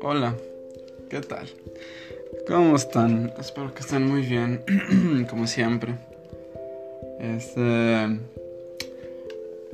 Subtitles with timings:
[0.00, 0.34] Hola,
[1.10, 1.46] ¿qué tal?
[2.46, 3.34] ¿Cómo están?
[3.38, 4.62] Espero que estén muy bien,
[5.28, 5.96] como siempre.
[7.20, 8.18] Este.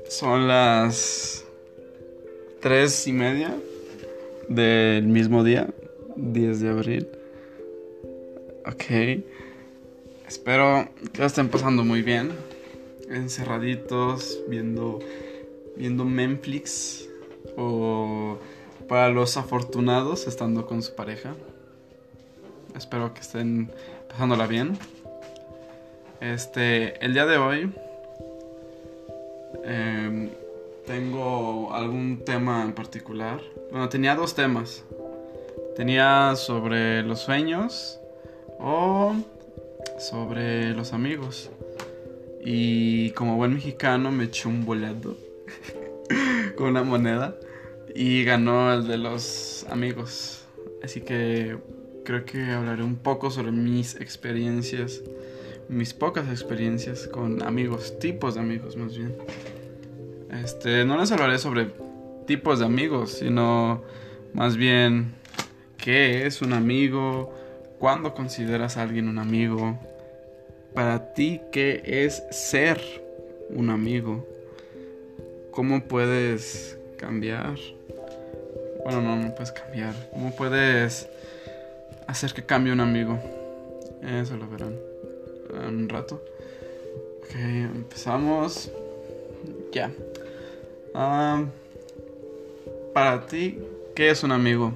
[0.08, 1.44] Son las
[2.60, 3.54] tres y media
[4.48, 5.68] del mismo día,
[6.16, 7.08] 10 de abril.
[8.66, 9.37] Ok.
[10.28, 12.32] Espero que estén pasando muy bien.
[13.08, 14.98] Encerraditos, viendo,
[15.74, 17.08] viendo Memflix.
[17.56, 18.36] O
[18.88, 21.34] para los afortunados, estando con su pareja.
[22.76, 23.72] Espero que estén
[24.10, 24.78] pasándola bien.
[26.20, 27.72] Este, el día de hoy
[29.64, 30.28] em,
[30.86, 33.40] tengo algún tema en particular.
[33.70, 34.84] Bueno, tenía dos temas.
[35.74, 37.98] Tenía sobre los sueños
[38.58, 39.14] o
[39.98, 41.50] sobre los amigos.
[42.44, 45.16] Y como buen mexicano me eché un boleto
[46.56, 47.36] con una moneda
[47.94, 50.44] y ganó el de los amigos.
[50.82, 51.58] Así que
[52.04, 55.02] creo que hablaré un poco sobre mis experiencias,
[55.68, 59.16] mis pocas experiencias con amigos, tipos de amigos más bien.
[60.42, 61.70] Este, no les hablaré sobre
[62.26, 63.82] tipos de amigos, sino
[64.32, 65.14] más bien
[65.76, 67.34] qué es un amigo,
[67.78, 69.78] cuándo consideras a alguien un amigo,
[70.74, 72.80] para ti qué es ser
[73.50, 74.26] un amigo,
[75.50, 77.56] cómo puedes cambiar.
[78.84, 79.94] Bueno, no, no puedes cambiar.
[80.10, 81.08] ¿Cómo puedes
[82.06, 83.18] hacer que cambie un amigo?
[84.02, 84.76] Eso lo verán
[85.54, 86.22] en un rato.
[87.18, 88.70] Ok, empezamos.
[89.72, 89.90] Ya.
[92.92, 93.58] para ti,
[93.94, 94.72] ¿qué es un amigo?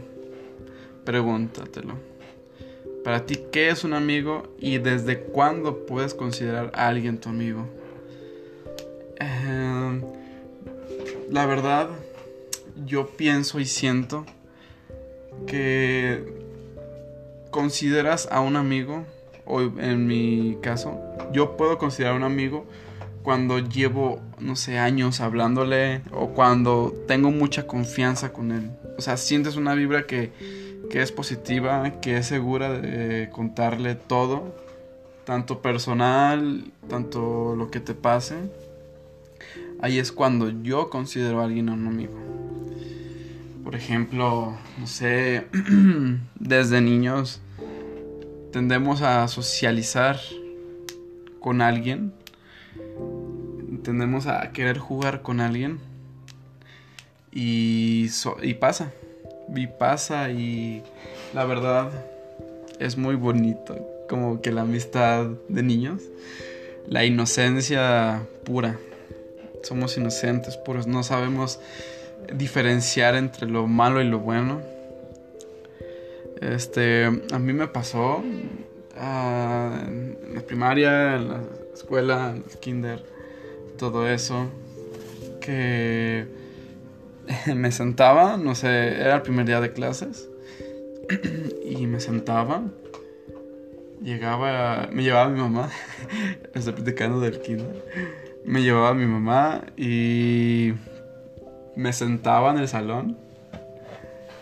[1.04, 2.11] Pregúntatelo.
[3.04, 7.66] Para ti, ¿qué es un amigo y desde cuándo puedes considerar a alguien tu amigo?
[9.18, 10.02] Em,
[11.28, 11.88] la verdad,
[12.86, 14.24] yo pienso y siento
[15.46, 16.22] que
[17.50, 19.04] consideras a un amigo,
[19.46, 21.00] o en mi caso,
[21.32, 22.66] yo puedo considerar a un amigo
[23.24, 28.70] cuando llevo, no sé, años hablándole o cuando tengo mucha confianza con él.
[28.96, 30.30] O sea, sientes una vibra que,
[30.92, 34.54] que es positiva, que es segura de contarle todo,
[35.24, 38.36] tanto personal, tanto lo que te pase.
[39.80, 42.14] Ahí es cuando yo considero a alguien un amigo.
[43.64, 45.46] Por ejemplo, no sé,
[46.38, 47.40] desde niños
[48.52, 50.20] tendemos a socializar
[51.40, 52.12] con alguien
[53.82, 55.78] tendemos a querer jugar con alguien
[57.32, 58.08] y,
[58.42, 58.92] y pasa,
[59.54, 60.82] y pasa y
[61.34, 61.90] la verdad
[62.78, 63.76] es muy bonito,
[64.08, 66.02] como que la amistad de niños,
[66.86, 68.78] la inocencia pura,
[69.62, 71.60] somos inocentes puros, no sabemos
[72.34, 74.60] diferenciar entre lo malo y lo bueno.
[76.40, 78.22] Este, a mí me pasó
[78.96, 81.40] ah, en la primaria, en la
[81.72, 83.04] escuela, en el kinder,
[83.78, 84.46] todo eso,
[85.40, 86.26] que
[87.54, 90.28] me sentaba, no sé, era el primer día de clases,
[91.64, 92.62] y me sentaba,
[94.02, 95.70] llegaba, me llevaba mi mamá,
[96.54, 97.84] estoy platicando del kinder,
[98.44, 100.74] me llevaba mi mamá y
[101.76, 103.18] me sentaba en el salón,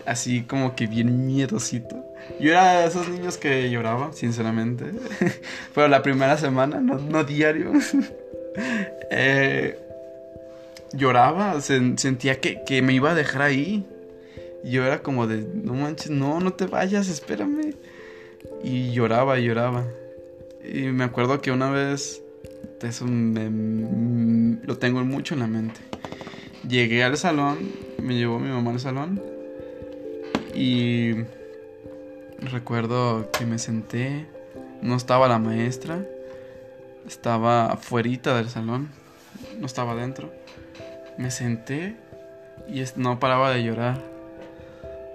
[0.06, 2.04] así como que bien miedosito.
[2.38, 4.92] Yo era de esos niños que lloraba, sinceramente.
[5.74, 7.72] Pero la primera semana, no, no diario.
[9.10, 9.78] Eh,
[10.92, 13.86] lloraba, sentía que, me iba a dejar ahí.
[14.62, 17.74] Y yo era como de, no manches, no, no te vayas, espérame.
[18.62, 19.86] Y lloraba y lloraba.
[20.64, 22.22] Y me acuerdo que una vez,
[22.82, 25.80] eso lo tengo mucho en la mente.
[26.68, 27.58] Llegué al salón,
[28.02, 29.22] me llevó mi mamá al salón.
[30.54, 31.14] Y
[32.40, 34.26] recuerdo que me senté,
[34.82, 36.04] no estaba la maestra.
[37.06, 38.90] Estaba afuera del salón,
[39.58, 40.30] no estaba dentro.
[41.20, 41.96] Me senté
[42.66, 43.98] y no paraba de llorar.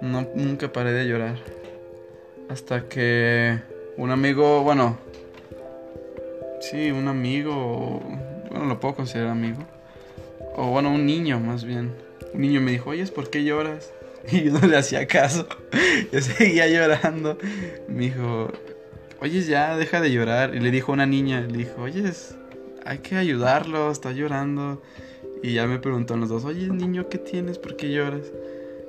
[0.00, 1.34] No, nunca paré de llorar.
[2.48, 3.58] Hasta que
[3.96, 4.98] un amigo, bueno,
[6.60, 8.00] sí, un amigo,
[8.50, 9.58] bueno, lo puedo considerar amigo.
[10.54, 11.92] O bueno, un niño más bien.
[12.32, 13.92] Un niño me dijo, oye, ¿por qué lloras?
[14.30, 15.48] Y yo no le hacía caso.
[16.12, 17.36] Yo seguía llorando.
[17.88, 18.52] Me dijo,
[19.20, 20.54] oye, ya, deja de llorar.
[20.54, 22.12] Y le dijo a una niña, le dijo, oye,
[22.84, 24.80] hay que ayudarlo, está llorando.
[25.42, 27.58] Y ya me preguntaron los dos, oye, niño, ¿qué tienes?
[27.58, 28.32] ¿Por qué lloras?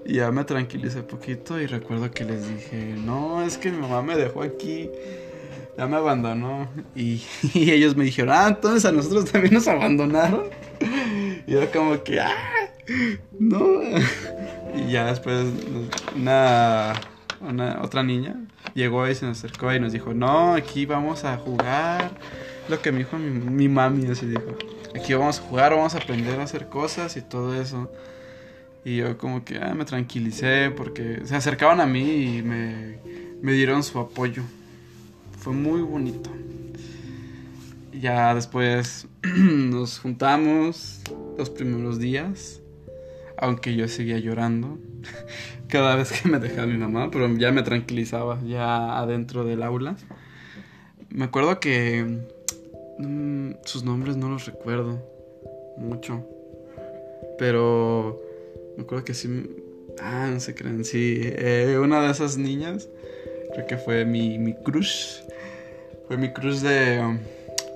[0.06, 4.02] Y ya me tranquilicé poquito y recuerdo que les dije, no, es que mi mamá
[4.02, 4.90] me dejó aquí.
[5.78, 6.70] ya me abandonó.
[6.96, 7.22] Y,
[7.54, 10.46] ellos me dijeron, ah, entonces a nosotros también nos abandonaron.
[11.46, 12.34] Y yo como que, ah,
[13.38, 13.82] no.
[14.78, 15.46] Y ya después
[16.16, 16.94] una,
[17.82, 18.36] otra niña
[18.76, 22.12] llegó y se nos acercó y nos dijo, no, aquí vamos a jugar.
[22.70, 24.77] Lo que me dijo mi, mi mami, dijo.
[24.98, 27.92] Aquí vamos a jugar, vamos a aprender a hacer cosas y todo eso.
[28.84, 32.98] Y yo como que ah, me tranquilicé porque se acercaban a mí y me,
[33.40, 34.42] me dieron su apoyo.
[35.38, 36.32] Fue muy bonito.
[37.94, 41.02] Ya después nos juntamos
[41.38, 42.60] los primeros días,
[43.38, 44.80] aunque yo seguía llorando
[45.68, 49.96] cada vez que me dejaba mi mamá, pero ya me tranquilizaba ya adentro del aula.
[51.10, 52.36] Me acuerdo que
[53.64, 55.00] sus nombres no los recuerdo
[55.78, 56.26] mucho,
[57.38, 58.22] pero
[58.76, 59.64] me acuerdo que sí.
[60.00, 61.22] Ah, no se creen, sí.
[61.24, 62.88] Eh, una de esas niñas,
[63.54, 65.22] creo que fue mi, mi crush.
[66.08, 67.20] Fue mi crush de um,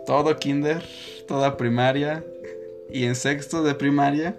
[0.05, 0.83] todo kinder,
[1.27, 2.23] toda primaria.
[2.91, 4.37] Y en sexto de primaria,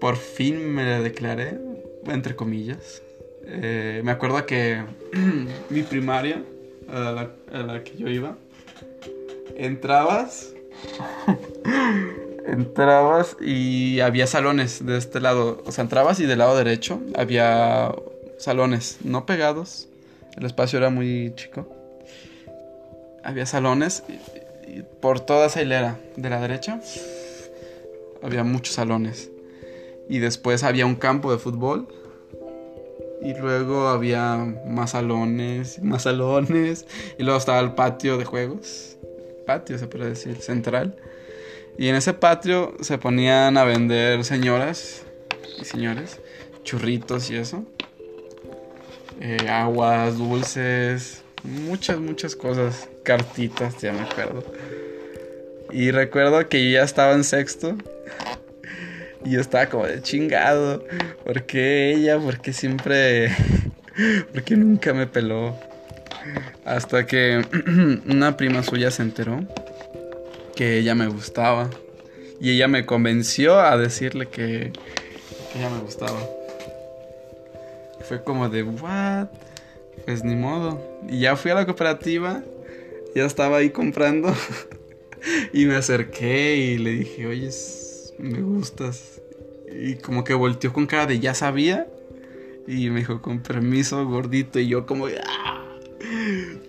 [0.00, 1.58] por fin me la declaré,
[2.06, 3.02] entre comillas.
[3.44, 4.82] Eh, me acuerdo que
[5.70, 6.42] mi primaria,
[6.88, 8.36] la, a la que yo iba,
[9.56, 10.52] entrabas
[12.46, 15.62] entrabas y había salones de este lado.
[15.66, 17.94] O sea, entrabas y del lado derecho había
[18.38, 19.88] salones, no pegados.
[20.36, 21.68] El espacio era muy chico.
[23.22, 24.02] Había salones
[25.00, 26.80] por toda esa hilera de la derecha
[28.22, 29.30] había muchos salones.
[30.08, 31.88] Y después había un campo de fútbol.
[33.20, 36.86] Y luego había más salones, más salones.
[37.18, 38.96] Y luego estaba el patio de juegos.
[39.46, 40.96] Patio, se puede decir, central.
[41.78, 45.04] Y en ese patio se ponían a vender señoras
[45.60, 46.20] y señores,
[46.64, 47.64] churritos y eso.
[49.20, 52.88] Eh, aguas, dulces, muchas, muchas cosas.
[53.02, 54.44] Cartitas, ya me acuerdo.
[55.70, 57.76] Y recuerdo que yo ya estaba en sexto.
[59.24, 60.84] Y yo estaba como de chingado.
[61.24, 62.18] ¿Por qué ella?
[62.18, 63.30] ¿Por qué siempre...
[64.32, 65.56] ¿Por qué nunca me peló?
[66.64, 67.44] Hasta que
[68.06, 69.46] una prima suya se enteró
[70.54, 71.70] que ella me gustaba.
[72.40, 74.72] Y ella me convenció a decirle que,
[75.54, 76.18] ella me gustaba.
[78.08, 79.28] Fue como de, ¿what?
[80.04, 81.00] Pues ni modo.
[81.08, 82.42] Y ya fui a la cooperativa,
[83.14, 84.34] ya estaba ahí comprando.
[85.52, 87.50] y me acerqué y le dije, oye,
[88.18, 89.20] me gustas.
[89.70, 91.86] Y como que volteó con cara de ya sabía.
[92.66, 94.58] Y me dijo, con permiso, gordito.
[94.58, 95.41] Y yo como, ¡ah!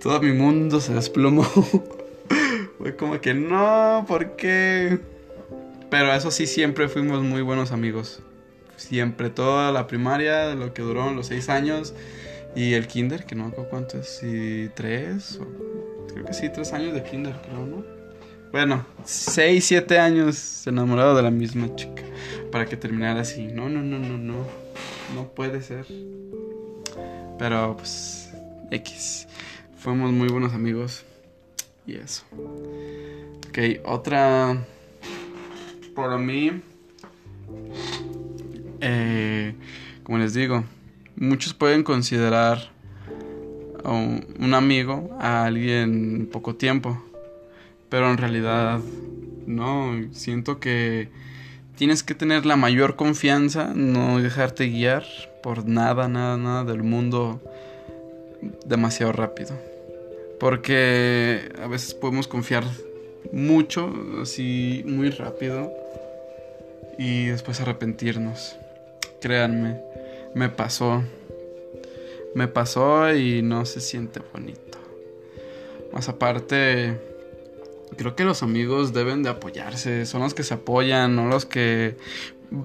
[0.04, 1.44] Todo mi mundo se desplomó.
[2.78, 5.00] Fue como que no, ¿por qué?
[5.90, 8.22] Pero eso sí, siempre fuimos muy buenos amigos.
[8.76, 11.94] Siempre, toda la primaria, lo que duró los seis años.
[12.54, 15.40] Y el kinder, que no me acuerdo cuánto es, si tres,
[16.12, 17.86] creo que sí, tres años de kinder, creo, ¿no?
[18.52, 22.04] Bueno, seis, siete años enamorado de la misma chica.
[22.52, 23.48] Para que terminara así.
[23.48, 24.46] No, no, no, no, no.
[25.16, 25.86] No puede ser.
[27.40, 28.34] Pero pues,
[28.70, 29.28] X.
[29.84, 31.04] Fuimos muy buenos amigos.
[31.86, 32.24] Y eso.
[33.50, 34.58] Ok, otra.
[35.94, 36.62] Por mí.
[38.80, 39.54] Eh,
[40.04, 40.64] como les digo,
[41.18, 42.72] muchos pueden considerar
[43.84, 47.04] un, amigo a alguien poco tiempo.
[47.90, 48.80] Pero en realidad,
[49.46, 50.02] no.
[50.14, 51.10] Siento que
[51.76, 55.04] tienes que tener la mayor confianza, no dejarte guiar
[55.44, 57.42] por nada, nada, nada del mundo
[58.66, 59.73] demasiado rápido.
[60.44, 62.66] Porque a veces podemos confiar
[63.32, 65.72] mucho, así muy rápido,
[67.00, 68.58] y después arrepentirnos.
[69.22, 69.80] Créanme,
[70.36, 71.02] me pasó.
[72.36, 74.80] Me pasó y no se siente bonito.
[75.94, 77.00] Más aparte,
[77.96, 80.06] creo que los amigos deben de apoyarse.
[80.06, 81.96] Son los que se apoyan, no los que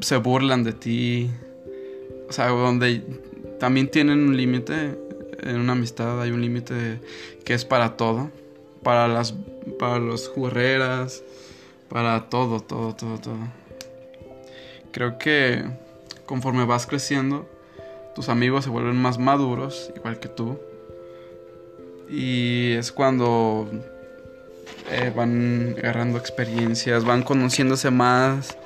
[0.01, 1.31] se burlan de ti.
[2.29, 3.05] O sea, donde
[3.61, 4.99] también tienen un límite
[5.43, 7.01] en una amistad hay un límite
[7.45, 8.31] que es para todo.
[8.83, 9.35] Para las
[9.79, 11.23] para los jugueras,
[11.89, 13.39] para todo, todo, todo, todo.
[14.93, 15.65] Creo que
[16.27, 17.49] conforme vas creciendo,
[18.15, 20.59] tus amigos se vuelven más maduros, igual que tú.
[22.11, 23.69] Y es cuando
[24.91, 28.57] eh, van agarrando experiencias, van conociéndose más,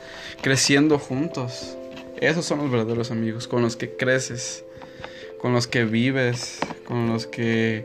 [0.41, 1.77] creciendo juntos.
[2.21, 4.65] Esos son los verdaderos amigos con los que creces
[5.43, 7.85] con los que vives, con los que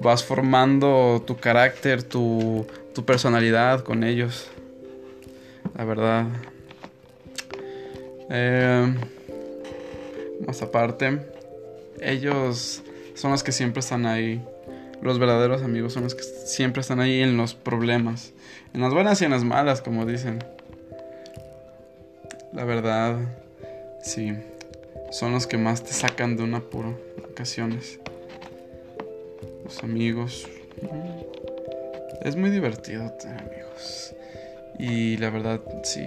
[0.00, 2.66] vas formando tu carácter, tu,
[3.04, 4.48] personalidad con ellos.
[5.76, 6.26] La verdad.
[8.30, 8.94] Eh,
[10.46, 11.18] más aparte,
[12.00, 12.82] ellos
[13.14, 14.42] son los que siempre están ahí
[15.02, 18.32] Los verdaderos amigos son los que siempre están ahí en los problemas.
[18.72, 20.44] En las buenas y en las malas, como dicen.
[22.52, 23.16] La verdad,
[24.02, 24.32] sí.
[25.14, 28.00] Son los que más te sacan de un apuro en ocasiones.
[29.62, 30.48] Los amigos.
[30.82, 34.12] Mm, es muy divertido tener amigos.
[34.76, 36.02] Y la verdad, sí.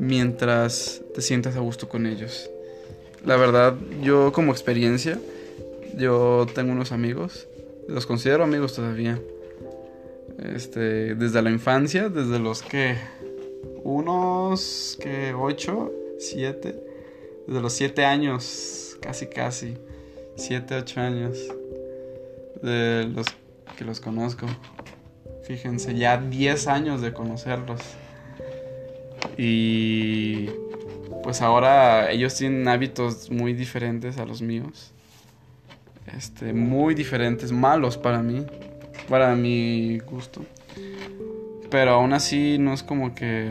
[0.00, 2.50] Mientras te sientas a gusto con ellos.
[3.24, 5.20] La verdad, yo como experiencia,
[5.96, 7.46] yo tengo unos amigos.
[7.86, 9.20] Los considero amigos todavía.
[10.42, 12.96] Este, desde la infancia, desde los que
[13.84, 16.95] unos que 8, 7,
[17.46, 19.76] desde los 7 años, casi casi,
[20.36, 21.38] 7, 8 años,
[22.62, 23.26] de los
[23.76, 24.46] que los conozco.
[25.44, 27.80] Fíjense, ya 10 años de conocerlos.
[29.36, 30.46] Y
[31.22, 34.92] pues ahora ellos tienen hábitos muy diferentes a los míos.
[36.16, 38.46] Este, muy diferentes, malos para mí,
[39.08, 40.44] para mi gusto.
[41.70, 43.50] Pero aún así no es como que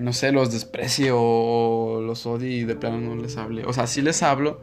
[0.00, 3.64] no sé, los desprecie o los odie y de plano no les hable.
[3.66, 4.60] O sea, sí les hablo,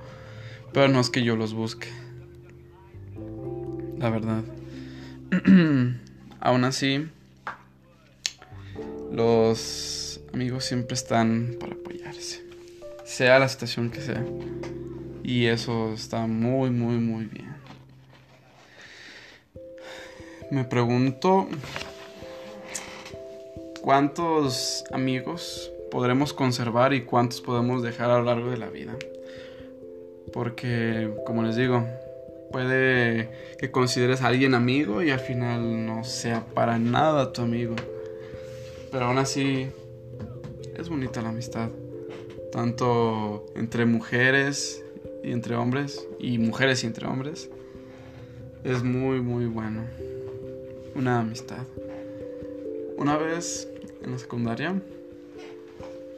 [0.73, 1.87] pero no es que yo los busque.
[3.97, 4.43] La verdad.
[6.39, 7.07] Aún así,
[9.11, 12.43] los amigos siempre están para apoyarse.
[13.05, 14.25] Sea la situación que sea.
[15.23, 17.55] Y eso está muy, muy, muy bien.
[20.49, 21.47] Me pregunto
[23.87, 28.93] cuántos amigos podremos conservar y cuántos podemos dejar a lo largo de la vida.
[30.33, 31.87] Porque, como les digo,
[32.51, 37.77] puede que consideres a alguien amigo y al final no sea para nada tu amigo.
[38.91, 39.67] Pero aún así,
[40.77, 41.69] es bonita la amistad.
[42.51, 44.83] Tanto entre mujeres
[45.23, 47.49] y entre hombres, y mujeres y entre hombres.
[48.65, 49.85] Es muy, muy bueno.
[50.93, 51.63] Una amistad.
[52.97, 53.69] Una vez
[54.03, 54.75] en la secundaria,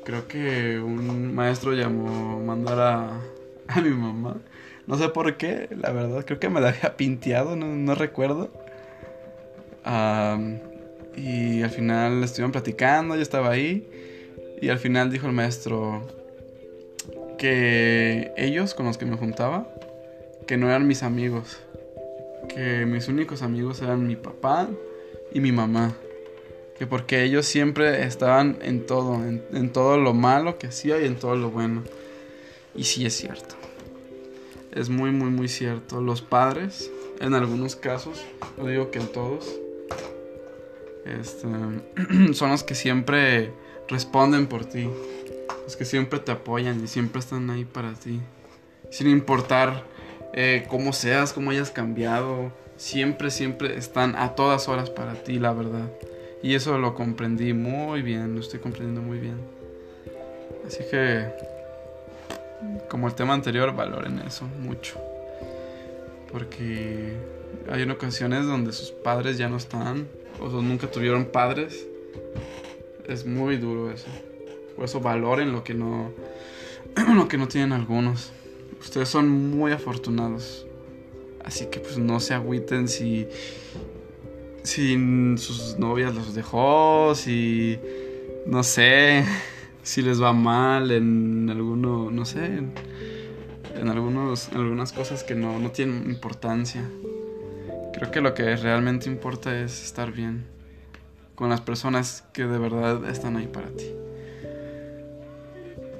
[0.05, 3.21] creo que un maestro llamó mandar a,
[3.67, 4.37] a mi mamá.
[4.87, 8.49] No sé por qué, la verdad, creo que me la había pinteado, no, recuerdo.
[11.15, 13.87] y al final estuvieron platicando, yo estaba ahí.
[14.61, 16.07] Y al final dijo el maestro
[17.37, 19.69] que ellos con los que me juntaba,
[20.47, 21.59] que no eran mis amigos.
[22.47, 24.67] Que mis únicos amigos eran mi papá
[25.31, 25.95] y mi mamá
[26.79, 31.17] que porque ellos siempre estaban en todo, en, todo lo malo que hacía y en
[31.17, 31.83] todo lo bueno.
[32.73, 33.55] Y sí es cierto.
[34.71, 35.99] Es muy, muy, muy cierto.
[35.99, 38.23] Los padres, en algunos casos,
[38.57, 39.59] no digo que en todos,
[41.05, 41.47] este,
[42.33, 43.51] son los que siempre
[43.89, 44.89] responden por ti.
[45.65, 48.21] Los que siempre te apoyan y siempre están ahí para ti.
[48.89, 49.83] Sin importar
[50.31, 52.53] eh, cómo seas, cómo hayas cambiado.
[52.77, 55.89] Siempre, siempre están a todas horas para ti, la verdad.
[56.41, 59.37] Y eso lo comprendí muy bien, lo estoy comprendiendo muy bien.
[60.65, 61.27] Así que,
[62.87, 64.99] como el tema anterior, valoren eso mucho.
[66.31, 67.13] Porque
[67.69, 70.07] hay ocasiones donde sus padres ya no están,
[70.39, 71.85] o nunca tuvieron padres.
[73.07, 74.07] Es muy duro eso.
[74.75, 76.11] Por eso valoren lo que no,
[77.15, 78.31] lo que no tienen algunos.
[78.79, 80.65] Ustedes son muy afortunados.
[81.43, 83.27] Así que pues no se agüiten si
[84.63, 87.79] si sus novias los dejó, si
[88.45, 89.23] no sé,
[89.83, 92.45] si les va mal en alguno, no sé,
[93.75, 96.83] en, algunos, algunas cosas que no, no tienen importancia.
[97.93, 100.45] Creo que lo que realmente importa es estar bien
[101.35, 103.85] con las personas que de verdad están ahí para ti.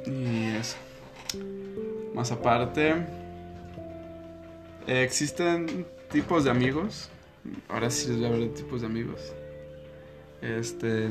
[0.06, 0.78] Y eso.
[2.14, 2.96] Más aparte,
[4.88, 7.10] existen tipos de amigos
[7.68, 9.34] ahora sí les voy a hablar de tipos de amigos.
[10.42, 11.10] Este.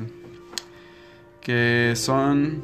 [1.40, 2.62] Que son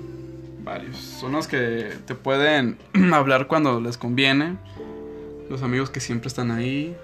[0.62, 0.97] varios.
[0.97, 2.78] Son los que te pueden
[3.12, 4.57] hablar cuando les conviene.
[5.49, 6.97] Los amigos que siempre están ahí.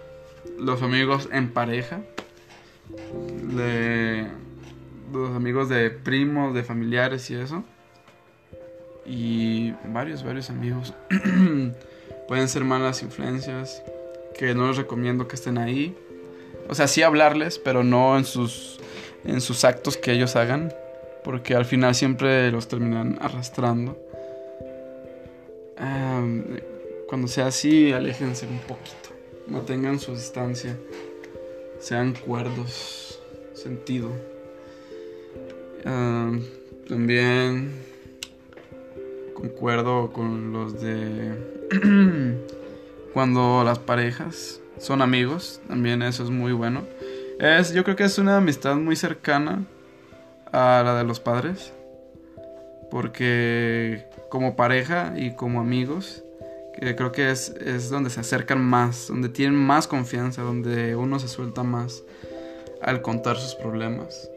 [0.58, 2.00] Los amigos en pareja.
[5.12, 7.64] los amigos de primos, de familiares y eso.
[9.06, 10.94] Y varios, varios amigos.
[12.28, 13.82] Pueden ser malas influencias.
[14.38, 15.94] Que no les recomiendo que estén ahí
[16.70, 18.78] o sea, sí hablarles, pero no en sus,
[19.24, 20.72] en sus actos que ellos hagan,
[21.24, 23.98] porque al final siempre los terminan arrastrando.
[27.08, 29.10] cuando sea así, aléjense un poquito,
[29.48, 30.78] mantengan su distancia,
[31.80, 33.20] sean cuerdos,
[33.52, 34.12] sentido.
[36.88, 37.72] también
[39.34, 41.34] concuerdo con los de
[43.12, 46.82] cuando las parejas son amigos, también eso es muy bueno.
[47.38, 49.64] Es, yo creo que es una amistad muy cercana
[50.52, 51.72] a la de los padres,
[52.90, 56.24] porque como pareja y como amigos,
[56.80, 61.28] creo que es, es donde se acercan más, donde tienen más confianza, donde uno se
[61.28, 62.02] suelta más
[62.82, 64.30] al contar sus problemas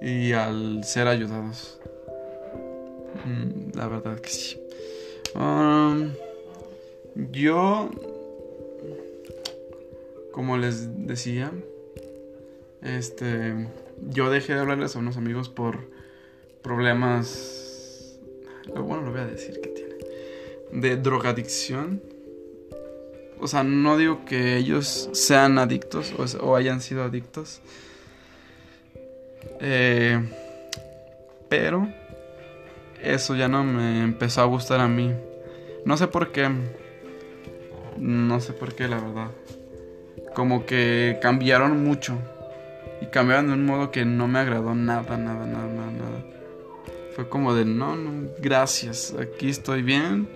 [0.00, 1.78] y al ser ayudados.
[3.24, 4.60] Mm, la verdad que sí.
[5.34, 6.12] Um,
[7.14, 7.90] yo,
[10.36, 11.50] como les decía,
[12.82, 13.68] este,
[14.02, 15.90] yo dejé de hablarles a unos amigos por
[16.62, 18.18] problemas,
[18.68, 19.94] bueno, lo voy a decir que tiene,
[20.72, 22.02] de drogadicción.
[23.40, 27.62] O sea, no digo que ellos sean adictos o, hayan sido adictos.
[29.58, 30.20] Eh,
[31.48, 31.88] pero
[33.02, 35.14] eso ya no me empezó a gustar a mí.
[35.86, 36.50] No sé por qué.
[37.96, 39.30] No sé por qué, la verdad.
[40.36, 42.18] Como que cambiaron mucho.
[43.00, 46.24] Y cambiaron de un modo que no me agradó nada, nada, nada, nada, nada.
[47.14, 49.16] Fue como de, no, no, gracias.
[49.18, 50.28] Aquí estoy bien.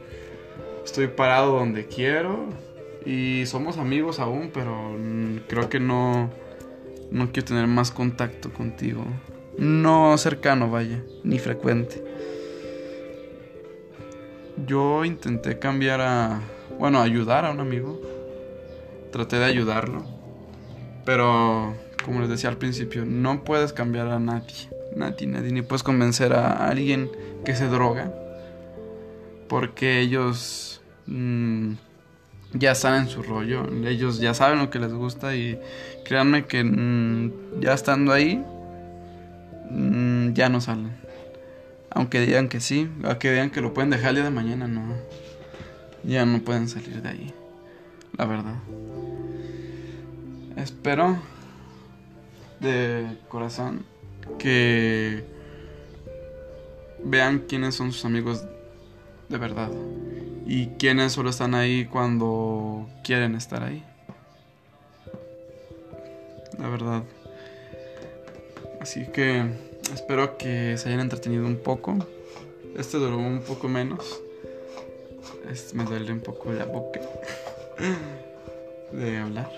[0.87, 2.47] Estoy parado donde quiero.
[3.05, 4.97] Y somos amigos aún, pero
[5.47, 6.31] creo que no...
[7.11, 9.05] No quiero tener más contacto contigo.
[9.59, 11.03] No cercano, vaya.
[11.25, 12.03] Ni frecuente.
[14.67, 16.41] Yo intenté cambiar a
[16.79, 18.01] bueno, ayudar a un amigo.
[19.13, 20.05] Traté de ayudarlo.
[21.05, 21.75] Pero,
[22.05, 24.69] como les decía al principio, no puedes cambiar a nadie.
[24.95, 25.53] Nadie, nadie.
[25.53, 27.11] Ni puedes convencer a alguien
[27.45, 28.13] que se droga.
[29.49, 31.73] Porque ellos mm,
[32.53, 33.67] ya están en su rollo.
[33.85, 35.35] Ellos ya saben lo que les gusta.
[35.35, 35.59] Y
[36.05, 38.45] créanme que mm, ya estando ahí,
[39.71, 40.93] mm, ya no salen.
[41.91, 44.95] Aunque digan que sí, aunque digan que lo pueden dejar el día de mañana, no
[46.03, 47.35] ya no pueden salir de ahí.
[48.17, 48.57] La verdad.
[50.57, 51.19] Espero
[52.61, 53.85] de corazón
[54.39, 55.25] que
[57.03, 58.45] vean quiénes son sus amigos
[59.29, 59.71] de verdad
[60.47, 63.85] y quiénes solo están ahí cuando quieren estar ahí.
[66.59, 67.05] La verdad.
[68.81, 69.45] Así que
[69.95, 71.97] espero que se hayan entretenido un poco.
[72.77, 74.21] Este duró un poco menos
[75.75, 77.01] me duele un poco la boca
[78.93, 79.51] de hablar.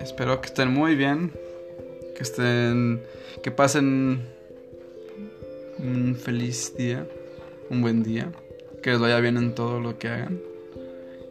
[0.00, 1.32] Espero que estén muy bien,
[2.16, 3.02] que estén,
[3.42, 4.26] que pasen
[5.78, 7.06] un feliz día,
[7.70, 8.32] un buen día,
[8.82, 10.40] que les vaya bien en todo lo que hagan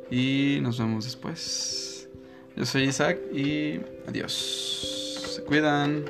[0.09, 2.07] y nos vemos después.
[2.55, 5.31] Yo soy Isaac y adiós.
[5.35, 6.05] Se cuidan.